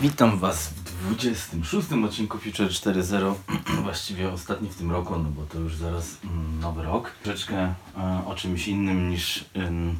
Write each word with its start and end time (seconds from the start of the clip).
Witam 0.00 0.38
Was 0.38 0.68
w 0.68 0.82
26 0.82 1.92
odcinku 1.92 2.38
Future 2.38 2.68
4.0, 2.68 3.34
właściwie 3.82 4.32
ostatni 4.32 4.68
w 4.68 4.76
tym 4.76 4.90
roku, 4.90 5.18
no 5.18 5.30
bo 5.30 5.42
to 5.42 5.58
już 5.58 5.76
zaraz 5.76 6.18
mm, 6.24 6.60
nowy 6.60 6.82
rok. 6.82 7.10
Troszeczkę 7.22 7.74
e, 7.98 8.22
o 8.26 8.34
czymś 8.34 8.68
innym 8.68 9.10
niż 9.10 9.44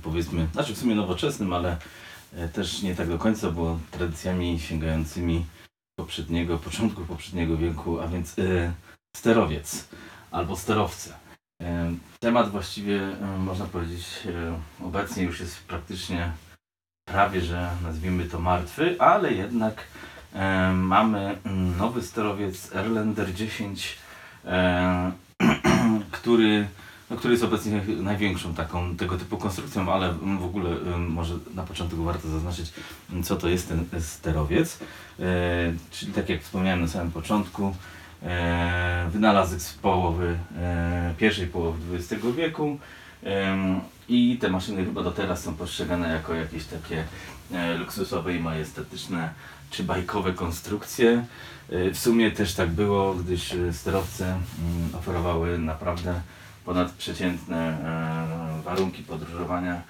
powiedzmy, 0.03 0.49
znaczy 0.53 0.75
w 0.75 0.79
sumie 0.79 0.95
nowoczesnym, 0.95 1.53
ale 1.53 1.77
e, 2.35 2.49
też 2.49 2.83
nie 2.83 2.95
tak 2.95 3.09
do 3.09 3.19
końca, 3.19 3.51
bo 3.51 3.79
tradycjami 3.91 4.61
sięgającymi 4.61 5.47
poprzedniego, 5.99 6.58
początku 6.58 7.04
poprzedniego 7.04 7.56
wieku, 7.56 8.01
a 8.01 8.08
więc 8.08 8.38
e, 8.38 8.72
sterowiec 9.17 9.88
albo 10.30 10.56
sterowce. 10.56 11.14
E, 11.62 11.94
temat 12.21 12.51
właściwie 12.51 13.01
można 13.38 13.67
powiedzieć 13.67 14.06
obecnie 14.85 15.22
już 15.22 15.40
jest 15.40 15.58
praktycznie 15.58 16.32
prawie, 17.12 17.41
że 17.41 17.70
nazwijmy 17.83 18.24
to 18.24 18.41
martwy, 18.41 18.97
ale 18.98 19.33
jednak 19.33 19.83
e, 20.34 20.73
mamy 20.73 21.38
mm, 21.45 21.78
nowy 21.78 22.02
sterowiec 22.02 22.74
Erlander 22.74 23.34
10, 23.34 23.98
e, 24.45 25.12
który, 26.10 26.69
no, 27.10 27.16
który 27.16 27.33
jest 27.34 27.45
obecnie 27.45 27.83
największą 28.02 28.55
taką 28.55 28.96
tego 28.96 29.19
typu 29.19 29.36
konstrukcją, 29.36 29.92
ale 29.92 30.12
w 30.12 30.45
ogóle 30.45 30.70
mm, 30.70 31.06
może 31.12 31.34
na 31.55 31.62
początku 31.62 32.05
warto 32.05 32.28
zaznaczyć, 32.28 32.73
co 33.24 33.36
to 33.36 33.48
jest 33.48 33.69
ten 33.69 33.86
sterowiec. 34.00 34.78
E, 35.20 35.24
czyli 35.91 36.12
tak 36.12 36.28
jak 36.28 36.42
wspomniałem 36.42 36.80
na 36.80 36.88
samym 36.88 37.12
początku, 37.12 37.74
e, 38.22 39.08
wynalazek 39.12 39.61
z 39.61 39.74
połowy, 39.74 40.38
e, 40.58 41.14
pierwszej 41.19 41.47
połowy 41.47 41.97
XX 41.97 42.27
wieku. 42.36 42.78
I 44.10 44.38
te 44.41 44.48
maszyny 44.48 44.84
chyba 44.84 45.02
do 45.02 45.10
teraz 45.10 45.42
są 45.42 45.55
postrzegane 45.55 46.09
jako 46.09 46.34
jakieś 46.34 46.65
takie 46.65 47.05
e, 47.52 47.74
luksusowe 47.74 48.37
i 48.37 48.41
majestatyczne 48.41 49.30
czy 49.70 49.84
bajkowe 49.84 50.33
konstrukcje. 50.33 51.25
E, 51.70 51.91
w 51.91 51.98
sumie 51.98 52.30
też 52.30 52.55
tak 52.55 52.70
było, 52.70 53.14
gdyż 53.14 53.52
e, 53.52 53.72
sterowce 53.72 54.25
mm, 54.27 54.94
oferowały 54.98 55.59
naprawdę 55.59 56.20
ponadprzeciętne 56.64 57.78
warunki 58.64 59.03
podróżowania. 59.03 59.83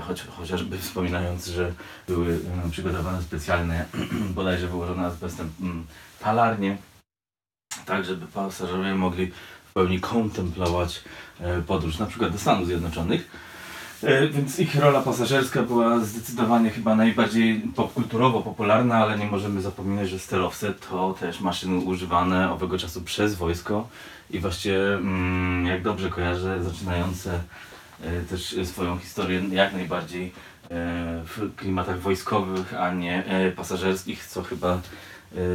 Choć, 0.00 0.22
chociażby 0.22 0.78
wspominając, 0.78 1.46
że 1.46 1.72
były 2.08 2.40
przygotowane 2.70 3.22
specjalne, 3.22 3.84
bodajże 4.34 4.68
wyłożone 4.68 5.06
azbestem 5.06 5.50
mm, 5.60 5.86
palarnie, 6.20 6.76
tak 7.88 8.04
żeby 8.04 8.26
pasażerowie 8.26 8.94
mogli 8.94 9.30
w 9.70 9.72
pełni 9.72 10.00
kontemplować 10.00 11.04
e, 11.40 11.62
podróż, 11.62 11.98
na 11.98 12.06
przykład 12.06 12.32
do 12.32 12.38
Stanów 12.38 12.66
Zjednoczonych. 12.66 13.30
E, 14.02 14.28
Więc 14.28 14.58
ich 14.58 14.74
rola 14.74 15.00
pasażerska 15.00 15.62
była 15.62 16.00
zdecydowanie 16.00 16.70
chyba 16.70 16.94
najbardziej 16.94 17.60
popkulturowo 17.76 18.40
popularna, 18.40 18.96
ale 18.96 19.18
nie 19.18 19.26
możemy 19.26 19.60
zapominać, 19.60 20.08
że 20.08 20.18
sterowce 20.18 20.74
to 20.74 21.14
też 21.20 21.40
maszyny 21.40 21.76
używane 21.76 22.52
owego 22.52 22.78
czasu 22.78 23.02
przez 23.02 23.34
wojsko 23.34 23.88
i 24.30 24.38
właściwie, 24.38 24.94
mm, 24.94 25.66
jak 25.66 25.82
dobrze 25.82 26.10
kojarzę, 26.10 26.64
zaczynające 26.64 27.40
e, 28.02 28.20
też 28.20 28.56
swoją 28.64 28.98
historię 28.98 29.42
jak 29.52 29.72
najbardziej 29.72 30.32
w 31.24 31.56
klimatach 31.56 32.00
wojskowych, 32.00 32.74
a 32.74 32.92
nie 32.94 33.24
pasażerskich, 33.56 34.26
co 34.26 34.42
chyba 34.42 34.80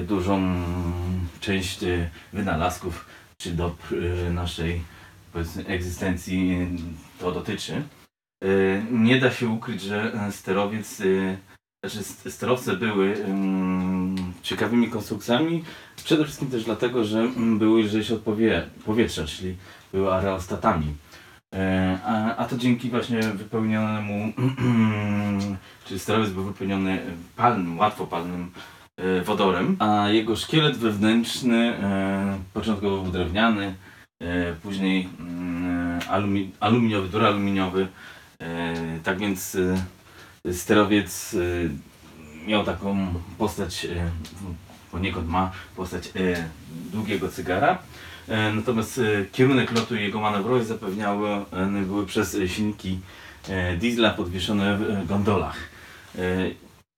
dużą 0.08 0.38
mm, 0.38 1.28
część 1.40 1.84
e, 1.84 2.10
wynalazków 2.34 3.06
czy 3.38 3.52
do 3.52 3.76
e, 4.28 4.30
naszej 4.32 4.82
egzystencji 5.68 6.68
to 7.20 7.32
dotyczy. 7.32 7.84
Nie 8.92 9.20
da 9.20 9.32
się 9.32 9.50
ukryć, 9.50 9.82
że 9.82 10.12
sterowiec, 10.32 10.96
znaczy 11.84 12.04
st- 12.04 12.34
sterowce 12.34 12.78
były 12.78 13.16
mm, 13.26 14.34
ciekawymi 14.42 14.90
konstrukcjami, 14.90 15.64
przede 16.04 16.24
wszystkim 16.24 16.52
też 16.52 16.64
dlatego, 16.66 17.04
że 17.04 17.20
mm, 17.20 17.60
były 17.60 17.84
lżejsze 17.84 18.14
od 18.16 18.22
powie- 18.22 18.64
powietrza, 18.86 19.26
czyli 19.26 19.56
były 19.94 20.14
aerostatami. 20.14 20.94
A, 22.06 22.36
a 22.36 22.46
to 22.46 22.58
dzięki 22.58 22.90
właśnie 22.90 23.20
wypełnionemu, 23.22 24.34
czyli 25.86 26.00
sterowiec 26.00 26.30
był 26.32 26.44
wypełniony 26.44 27.00
palnym, 27.36 27.80
łatwo 27.80 28.08
palnym 28.08 28.52
wodorem, 29.26 29.76
a 29.80 30.10
jego 30.10 30.36
szkielet 30.36 30.78
wewnętrzny, 30.78 31.58
e, 31.58 32.38
początkowo 32.54 33.02
był 33.02 33.12
drewniany, 33.12 33.76
e, 34.22 34.54
później 34.54 35.10
mm, 35.20 36.00
alumi, 36.10 36.52
aluminiowy, 36.60 37.10
duraluminiowy. 37.10 37.88
E, 38.40 38.74
tak 39.04 39.20
więc 39.20 39.58
e, 40.46 40.54
sterowiec 40.54 41.36
e, 41.36 42.48
miał 42.48 42.64
taką 42.64 43.14
postać, 43.38 43.86
e, 43.86 43.90
poniekąd 44.92 45.30
ma 45.30 45.52
postać 45.76 46.08
e, 46.08 46.12
długiego 46.92 47.30
cygara. 47.30 47.78
E, 48.28 48.54
Natomiast 48.54 48.98
e, 49.00 49.26
kierunek 49.32 49.72
lotu 49.72 49.96
i 49.96 50.02
jego 50.02 50.20
manewrowość 50.22 50.68
zapewniały 50.68 51.30
e, 51.30 51.44
były 51.86 52.06
przez 52.06 52.36
e, 52.36 52.48
silniki 52.50 53.00
e, 53.50 53.78
diesla 53.78 54.10
podwieszone 54.10 54.78
w 54.78 54.82
e, 54.92 55.06
gondolach. 55.06 55.58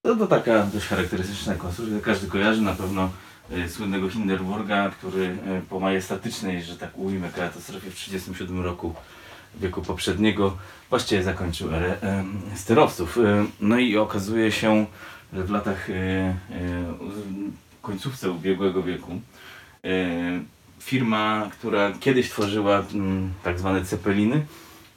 No 0.05 0.15
to 0.15 0.27
taka 0.27 0.63
dość 0.63 0.85
charakterystyczna 0.87 1.55
konstrukcja. 1.55 1.99
Każdy 1.99 2.27
kojarzy 2.27 2.61
na 2.61 2.73
pewno 2.73 3.09
e, 3.51 3.69
słynnego 3.69 4.09
Hindenburga, 4.09 4.89
który 4.89 5.25
e, 5.25 5.61
po 5.69 5.79
majestatycznej, 5.79 6.63
że 6.63 6.77
tak 6.77 6.97
ujmę, 6.97 7.29
katastrofie 7.29 7.91
w 7.91 7.95
1937 7.95 8.63
roku 8.63 8.95
wieku 9.55 9.81
poprzedniego 9.81 10.57
właściwie 10.89 11.23
zakończył 11.23 11.75
erę 11.75 11.97
sterowców. 12.55 13.17
E, 13.17 13.45
No 13.59 13.79
i 13.79 13.97
okazuje 13.97 14.51
się, 14.51 14.85
że 15.33 15.43
w 15.43 15.49
latach 15.51 15.87
końcówce 17.81 18.31
ubiegłego 18.31 18.83
wieku 18.83 19.21
firma, 20.79 21.49
która 21.51 21.91
kiedyś 21.99 22.29
tworzyła 22.29 22.83
mm, 22.93 23.33
tak 23.43 23.59
zwane 23.59 23.85
cepeliny, 23.85 24.45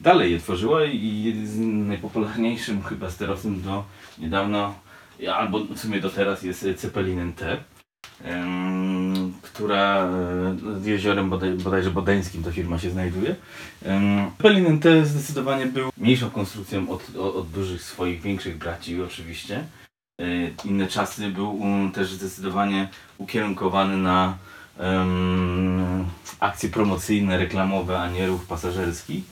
dalej 0.01 0.33
je 0.33 0.39
tworzyła 0.39 0.85
i 0.85 1.23
jest 1.23 1.57
najpopularniejszym 1.59 2.83
chyba 2.83 3.11
sterowcem 3.11 3.63
do 3.63 3.85
niedawna, 4.19 4.75
albo 5.27 5.65
w 5.65 5.79
sumie 5.79 6.01
do 6.01 6.11
teraz 6.11 6.43
jest 6.43 6.67
Cepelinem 6.77 7.33
T, 7.33 7.57
em, 8.25 9.33
która 9.43 9.97
e, 9.97 10.57
nad 10.63 10.87
jeziorem 10.87 11.31
bodaj, 11.31 11.51
bodajże 11.51 11.91
bodeńskim 11.91 12.43
ta 12.43 12.53
firma 12.53 12.79
się 12.79 12.91
znajduje. 12.91 13.37
T 14.83 15.07
zdecydowanie 15.07 15.67
był 15.67 15.91
mniejszą 15.97 16.31
konstrukcją 16.31 16.91
od, 16.91 17.17
od, 17.17 17.51
dużych 17.51 17.83
swoich 17.83 18.21
większych 18.21 18.59
braci 18.59 19.03
oczywiście. 19.03 19.65
E, 20.21 20.25
Inne 20.65 20.87
czasy 20.87 21.31
był 21.31 21.57
um, 21.57 21.93
też 21.93 22.13
zdecydowanie 22.13 22.89
ukierunkowany 23.19 23.97
na 23.97 24.39
em, 24.79 26.05
akcje 26.41 26.69
promocyjne, 26.69 27.39
reklamowe, 27.39 28.01
a 28.01 28.11
nie 28.11 28.27
ruch 28.27 28.47
pasażerski. 28.47 29.23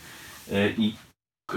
E, 0.53 0.71
I 0.71 0.95
e, 1.53 1.57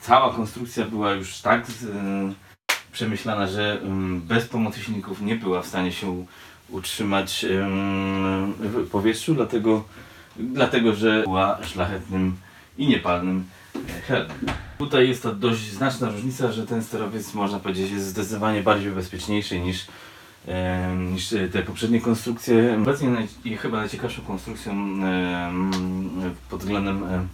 cała 0.00 0.34
konstrukcja 0.34 0.84
była 0.84 1.12
już 1.12 1.38
tak 1.38 1.60
e, 1.60 2.49
przemyślana, 2.92 3.46
że 3.46 3.80
em, 3.82 4.20
bez 4.20 4.46
pomocy 4.46 4.80
silników 4.80 5.22
nie 5.22 5.36
była 5.36 5.62
w 5.62 5.66
stanie 5.66 5.92
się 5.92 6.24
utrzymać 6.68 7.44
em, 7.44 8.52
w 8.52 8.88
powietrzu, 8.90 9.34
dlatego, 9.34 9.84
dlatego 10.36 10.94
że 10.94 11.22
była 11.22 11.58
szlachetnym 11.62 12.36
i 12.78 12.88
niepalnym 12.88 13.44
hełmem. 14.06 14.30
Tutaj 14.78 15.08
jest 15.08 15.22
to 15.22 15.34
dość 15.34 15.60
znaczna 15.60 16.10
różnica, 16.10 16.52
że 16.52 16.66
ten 16.66 16.82
sterowiec 16.82 17.34
można 17.34 17.60
powiedzieć 17.60 17.90
jest 17.90 18.06
zdecydowanie 18.06 18.62
bardziej 18.62 18.92
bezpieczniejszy 18.92 19.60
niż 19.60 19.86
niż 21.12 21.34
te 21.52 21.62
poprzednie 21.62 22.00
konstrukcje. 22.00 22.76
Obecnie 22.82 23.08
naj, 23.08 23.28
chyba 23.56 23.76
najciekawszą 23.76 24.22
konstrukcją 24.22 25.00
pod 26.50 26.60
względem 26.60 27.04
em, 27.04 27.28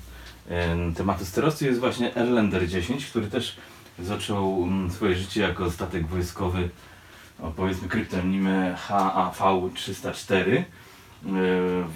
em, 0.48 0.94
tematu 0.94 1.24
sterowcy 1.24 1.66
jest 1.66 1.80
właśnie 1.80 2.14
Erlander 2.14 2.68
10, 2.68 3.06
który 3.06 3.26
też 3.26 3.56
zaczął 3.98 4.62
mm, 4.62 4.90
swoje 4.90 5.14
życie 5.14 5.40
jako 5.40 5.70
statek 5.70 6.06
wojskowy 6.06 6.68
o 7.42 7.50
powiedzmy 7.50 7.88
kryptonimę 7.88 8.76
HAV-304 8.88 10.34
e, 10.36 10.62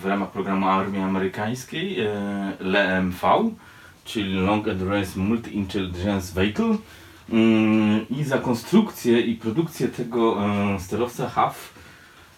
w 0.02 0.04
ramach 0.04 0.30
programu 0.30 0.68
Armii 0.68 1.02
Amerykańskiej 1.02 2.00
e, 2.00 2.12
LMV, 2.60 3.20
czyli 4.04 4.34
Long 4.34 4.68
Endurance 4.68 5.20
Multi-Intelligence 5.20 6.34
Vehicle. 6.34 6.76
Mm, 7.30 8.08
I 8.10 8.24
za 8.24 8.38
konstrukcję 8.38 9.20
i 9.20 9.34
produkcję 9.36 9.88
tego 9.88 10.46
e, 10.46 10.80
sterowca 10.80 11.28
HAV 11.28 11.54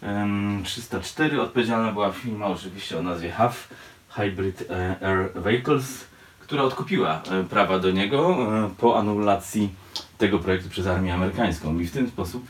em, 0.01 0.61
304 0.63 1.41
odpowiedzialna 1.41 1.91
była 1.91 2.11
firma 2.11 2.47
oczywiście 2.47 2.99
o 2.99 3.03
nazwie 3.03 3.31
HAV 3.31 3.67
Hybrid 4.09 4.71
Air 5.01 5.31
Vehicles, 5.35 6.05
która 6.43 6.63
odkupiła 6.63 7.21
e, 7.31 7.43
prawa 7.43 7.79
do 7.79 7.91
niego 7.91 8.37
e, 8.65 8.69
po 8.77 8.99
anulacji 8.99 9.69
tego 10.17 10.39
projektu 10.39 10.69
przez 10.69 10.87
Armię 10.87 11.13
Amerykańską. 11.13 11.79
I 11.79 11.85
w 11.85 11.91
ten 11.91 12.07
sposób 12.07 12.47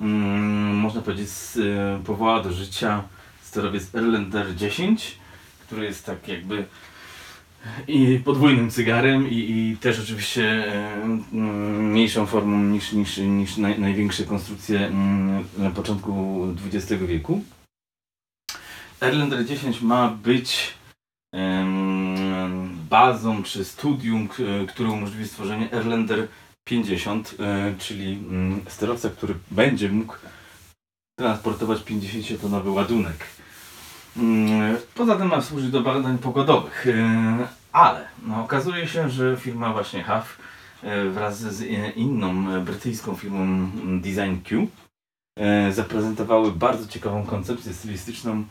mm, 0.00 0.76
można 0.76 1.02
powiedzieć 1.02 1.28
e, 1.56 2.00
powołała 2.04 2.42
do 2.42 2.52
życia 2.52 3.02
sterowiec 3.42 3.94
Erlander 3.94 4.56
10, 4.56 5.18
który 5.66 5.84
jest 5.84 6.06
tak 6.06 6.28
jakby 6.28 6.64
i 7.88 8.20
podwójnym 8.24 8.70
cygarem 8.70 9.30
i, 9.30 9.36
i 9.36 9.76
też 9.76 10.00
oczywiście 10.00 10.72
mm, 11.02 11.90
mniejszą 11.90 12.26
formą 12.26 12.62
niż, 12.62 12.92
niż, 12.92 13.16
niż 13.16 13.56
naj, 13.56 13.80
największe 13.80 14.24
konstrukcje 14.24 14.86
mm, 14.86 15.44
na 15.58 15.70
początku 15.70 16.46
XX 16.66 17.02
wieku. 17.02 17.44
Erlander 19.00 19.46
10 19.46 19.82
ma 19.82 20.08
być 20.08 20.74
em, 21.32 21.79
bazą 22.90 23.42
czy 23.42 23.64
studium, 23.64 24.28
które 24.68 24.88
umożliwi 24.88 25.28
stworzenie 25.28 25.72
Erlander 25.72 26.28
50, 26.64 27.34
e, 27.38 27.74
czyli 27.78 28.12
mm, 28.12 28.60
sterowca, 28.68 29.10
który 29.10 29.34
będzie 29.50 29.88
mógł 29.88 30.14
transportować 31.18 31.80
50-tonowy 31.80 32.70
ładunek. 32.72 33.26
Mm, 34.16 34.76
Poza 34.94 35.16
tym 35.16 35.28
ma 35.28 35.40
służyć 35.42 35.70
do 35.70 35.80
badań 35.80 36.18
pogodowych. 36.18 36.86
E, 36.86 37.48
Ale 37.72 38.08
no, 38.26 38.44
okazuje 38.44 38.88
się, 38.88 39.10
że 39.10 39.36
firma 39.36 39.72
właśnie 39.72 40.02
HAF 40.02 40.38
e, 40.82 41.04
wraz 41.10 41.38
z 41.38 41.62
inną 41.96 42.60
brytyjską 42.64 43.14
firmą 43.14 43.70
Design 44.00 44.36
Q 44.44 44.66
zaprezentowały 45.70 46.52
bardzo 46.52 46.88
ciekawą 46.88 47.26
koncepcję 47.26 47.72
stylistyczną 47.74 48.44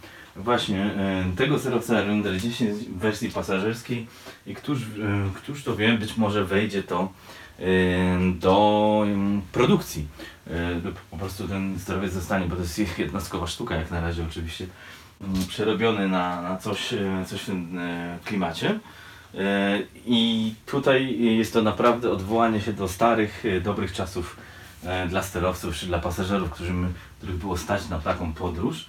właśnie 0.44 0.84
e, 0.84 1.26
tego 1.38 1.60
sterowca 1.60 2.02
Render 2.02 2.38
10 2.42 2.72
w 2.72 2.98
wersji 3.00 3.30
pasażerskiej 3.30 4.08
i 4.48 4.56
któż, 4.56 4.82
e, 4.82 4.86
któż 5.36 5.64
to 5.64 5.76
wie, 5.76 5.94
być 5.94 6.18
może 6.18 6.46
wejdzie 6.46 6.84
to 6.84 7.12
e, 7.60 7.64
do 8.40 9.04
em, 9.08 9.42
produkcji. 9.52 10.08
E, 10.48 10.52
Po 11.12 11.18
prostu 11.18 11.48
ten 11.48 11.80
sterowiec 11.80 12.14
zostanie, 12.14 12.46
bo 12.48 12.56
to 12.56 12.62
jest 12.62 13.00
jednostkowa 13.00 13.48
sztuka 13.48 13.76
jak 13.76 13.92
na 13.92 14.02
razie 14.02 14.26
oczywiście, 14.30 14.68
mm, 15.22 15.48
przerobiony 15.48 16.08
na, 16.08 16.42
na 16.42 16.58
coś, 16.58 16.94
coś 17.28 17.42
w 17.42 17.46
tym 17.46 17.80
klimacie. 18.26 18.80
I 20.06 20.54
tutaj 20.66 21.20
jest 21.38 21.54
to 21.54 21.62
naprawdę 21.62 22.12
odwołanie 22.12 22.62
się 22.62 22.74
do 22.74 22.88
starych, 22.88 23.44
dobrych 23.64 23.94
czasów 23.94 24.38
dla 25.10 25.24
sterowców 25.24 25.76
czy 25.76 25.86
dla 25.86 26.00
pasażerów, 26.00 26.50
którzy, 26.50 26.74
których 27.18 27.36
było 27.36 27.58
stać 27.58 27.90
na 27.90 28.00
taką 28.00 28.34
podróż. 28.34 28.86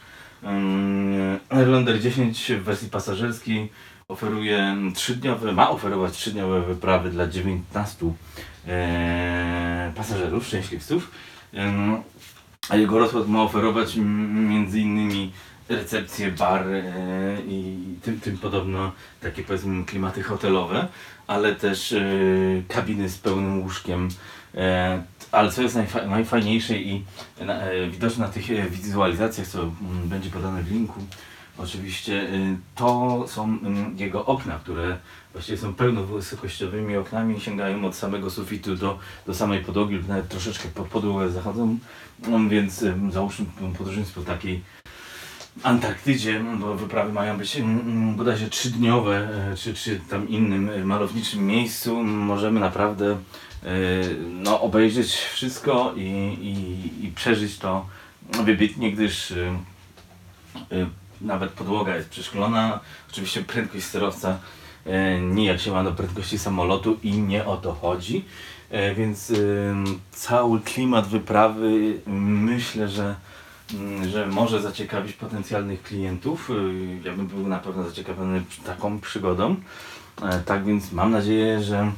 Airlander 1.50 2.00
10 2.00 2.52
w 2.52 2.62
wersji 2.62 2.88
pasażerskiej 2.88 3.72
oferuje 4.08 4.76
trzydniowe, 4.94 5.52
ma 5.52 5.70
oferować 5.70 6.12
trzydniowe 6.12 6.62
wyprawy 6.62 7.10
dla 7.10 7.26
19 7.26 8.06
e, 8.66 9.92
pasażerów, 9.96 10.46
szczęśliwców. 10.46 11.10
Em, 11.52 12.02
a 12.68 12.76
jego 12.76 12.98
rozkład 12.98 13.28
ma 13.28 13.42
oferować 13.42 13.96
m, 13.96 14.48
między 14.48 14.80
innymi 14.80 15.32
recepcje, 15.70 16.30
bar 16.30 16.66
e, 16.68 16.82
i 17.48 17.76
tym, 18.02 18.20
tym 18.20 18.38
podobno 18.38 18.92
takie 19.20 19.42
powiedzmy 19.42 19.84
klimaty 19.84 20.22
hotelowe, 20.22 20.88
ale 21.26 21.54
też 21.54 21.92
e, 21.92 22.02
kabiny 22.68 23.08
z 23.08 23.18
pełnym 23.18 23.62
łóżkiem. 23.62 24.08
E, 24.54 25.02
ale 25.32 25.52
co 25.52 25.62
jest 25.62 25.74
najfa 25.74 26.06
najfajniejsze 26.06 26.78
i 26.78 27.04
widoczne 27.90 28.26
na 28.26 28.32
tych 28.32 28.70
wizualizacjach, 28.70 29.46
co 29.46 29.58
mm, 29.62 30.08
będzie 30.08 30.30
podane 30.30 30.62
w 30.62 30.72
linku, 30.72 31.00
oczywiście, 31.58 32.28
to 32.74 33.24
są 33.28 33.44
mm, 33.44 33.98
jego 33.98 34.26
okna, 34.26 34.58
które 34.58 34.96
właściwie 35.32 35.58
są 35.58 35.74
pełnowysokościowymi 35.74 36.96
oknami 36.96 37.40
sięgają 37.40 37.84
od 37.84 37.96
samego 37.96 38.30
sufitu 38.30 38.76
do, 38.76 38.98
do 39.26 39.34
samej 39.34 39.60
podłogi 39.60 39.96
lub 39.96 40.08
nawet 40.08 40.28
troszeczkę 40.28 40.68
pod 40.68 40.88
podłogę 40.88 41.30
zachodzą, 41.30 41.78
Mm, 42.28 42.48
więc 42.48 42.84
załóżmy 43.10 43.46
podróżując 43.78 44.10
po 44.10 44.20
takiej 44.20 44.62
Antarktydzie, 45.62 46.44
bo 46.60 46.74
wyprawy 46.74 47.12
mają 47.12 47.38
być 47.38 47.56
mm, 47.56 47.80
mm, 47.80 48.16
bodajże 48.16 48.48
trzydniowe, 48.48 49.28
e, 49.52 49.56
czy, 49.56 49.74
czy 49.74 50.00
tam 50.10 50.28
innym 50.28 50.70
e, 50.70 50.84
malowniczym 50.84 51.46
miejscu, 51.46 52.02
możemy 52.04 52.60
naprawdę 52.60 53.10
e, 53.12 53.16
no, 54.30 54.60
obejrzeć 54.60 55.14
wszystko 55.14 55.92
i, 55.96 56.00
i, 56.40 57.06
i 57.06 57.12
przeżyć 57.12 57.58
to 57.58 57.86
wybitnie, 58.44 58.92
gdyż 58.92 59.32
nawet 61.20 61.50
podłoga 61.50 61.96
jest 61.96 62.08
przeszklona. 62.08 62.80
Oczywiście 63.10 63.42
prędkość 63.42 63.84
sterowca 63.84 64.38
nijak 65.20 65.60
się 65.60 65.72
ma 65.72 65.84
do 65.84 65.92
prędkości 65.92 66.38
samolotu 66.38 66.98
i 67.02 67.12
nie 67.12 67.46
o 67.46 67.56
to 67.56 67.72
chodzi. 67.72 68.24
Więc 68.96 69.32
cały 70.10 70.60
klimat 70.60 71.08
wyprawy 71.08 72.00
myślę, 72.06 72.88
że, 72.88 73.14
że 74.12 74.26
może 74.26 74.62
zaciekawić 74.62 75.12
potencjalnych 75.12 75.82
klientów. 75.82 76.50
Y, 76.50 76.98
Ja 77.04 77.12
bym 77.12 77.26
był 77.26 77.48
na 77.48 77.58
pewno 77.58 77.84
zaciekawiony 77.84 78.42
taką 78.66 79.00
przygodą. 79.00 79.56
E, 80.22 80.40
Tak 80.40 80.64
więc 80.64 80.92
mam 80.92 81.10
nadzieję, 81.10 81.62
że 81.62 81.92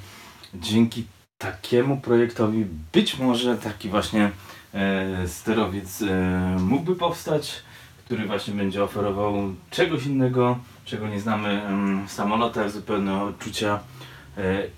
dzięki 0.55 1.05
takiemu 1.39 1.97
projektowi 2.01 2.67
być 2.93 3.19
może 3.19 3.57
taki 3.57 3.89
właśnie 3.89 4.31
e, 4.75 5.29
sterowiec 5.29 6.03
e, 6.03 6.57
mógłby 6.61 6.97
powstać, 6.97 7.63
który 8.05 8.27
właśnie 8.27 8.55
będzie 8.55 8.85
oferował 8.85 9.35
czegoś 9.71 10.07
innego, 10.07 10.59
czego 10.85 11.09
nie 11.09 11.21
znamy 11.21 11.49
em, 11.63 12.07
w 12.07 12.13
samolotach, 12.13 12.71
zupełne 12.71 13.23
odczucia 13.23 13.81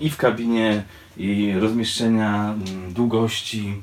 i 0.00 0.10
w 0.10 0.16
kabinie, 0.16 0.82
i 1.16 1.52
rozmieszczenia, 1.60 2.54
m, 2.54 2.64
długości, 2.94 3.82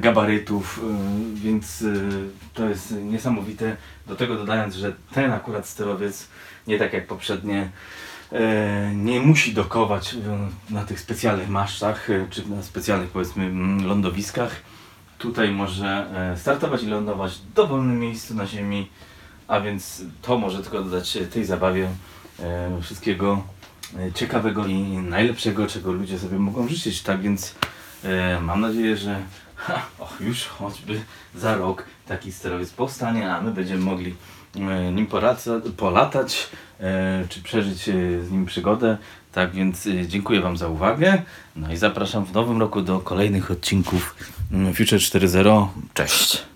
gabarytów, 0.00 0.80
e, 0.84 1.34
więc 1.34 1.82
e, 1.82 1.86
to 2.54 2.68
jest 2.68 2.90
niesamowite. 2.90 3.76
Do 4.06 4.16
tego 4.16 4.36
dodając, 4.36 4.74
że 4.74 4.92
ten 5.12 5.32
akurat 5.32 5.66
sterowiec, 5.66 6.28
nie 6.66 6.78
tak 6.78 6.92
jak 6.92 7.06
poprzednie, 7.06 7.70
e, 8.32 8.92
nie 8.94 9.20
musi 9.20 9.54
dokować 9.54 10.16
na 10.70 10.84
tych 10.84 11.00
specjalnych 11.00 11.48
masztach, 11.48 12.08
czy 12.30 12.48
na 12.50 12.62
specjalnych 12.62 13.10
powiedzmy 13.10 13.44
m, 13.44 13.86
lądowiskach. 13.86 14.62
Tutaj 15.18 15.50
może 15.50 16.06
e, 16.32 16.38
startować 16.38 16.82
i 16.82 16.86
lądować 16.86 17.32
w 17.32 17.52
dowolnym 17.52 18.00
miejscu 18.00 18.34
na 18.34 18.46
ziemi, 18.46 18.88
a 19.48 19.60
więc 19.60 20.02
to 20.22 20.38
może 20.38 20.62
tylko 20.62 20.82
dodać 20.82 21.18
tej 21.32 21.44
zabawie 21.44 21.88
e, 22.40 22.82
wszystkiego 22.82 23.42
e, 23.98 24.12
ciekawego 24.12 24.66
i 24.66 24.82
najlepszego, 24.84 25.66
czego 25.66 25.92
ludzie 25.92 26.18
sobie 26.18 26.38
mogą 26.38 26.68
życzyć. 26.68 27.02
Tak 27.02 27.20
więc 27.20 27.54
mam 28.40 28.60
nadzieję, 28.60 28.96
że 28.96 29.20
ha, 29.56 29.82
och, 29.98 30.20
już 30.20 30.46
choćby 30.46 31.00
za 31.34 31.56
rok 31.56 31.84
taki 32.06 32.32
sterowiec 32.32 32.70
powstanie, 32.70 33.32
a 33.32 33.40
my 33.40 33.50
będziemy 33.50 33.80
mogli 33.80 34.14
e, 34.56 34.92
nim 34.92 35.06
polatać, 35.76 36.48
e, 36.80 37.24
czy 37.28 37.42
przeżyć 37.42 37.88
e, 37.88 37.92
z 38.24 38.30
nim 38.30 38.46
przygodę. 38.46 38.98
Tak 39.32 39.52
więc 39.52 39.88
dziękuję 40.06 40.40
Wam 40.40 40.56
za 40.56 40.68
uwagę. 40.68 41.22
No 41.56 41.72
i 41.72 41.76
zapraszam 41.76 42.24
w 42.24 42.32
nowym 42.32 42.60
roku 42.60 42.82
do 42.82 43.00
kolejnych 43.00 43.50
odcinków 43.50 44.16
mm, 44.52 44.74
Future 44.74 44.98
4.0. 44.98 45.66
Cześć! 45.94 46.53